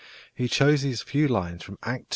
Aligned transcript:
He 0.33 0.47
chose 0.47 0.81
these 0.81 1.03
few 1.03 1.27
lines 1.27 1.61
from 1.61 1.77
Act 1.83 2.01
ii. 2.05 2.07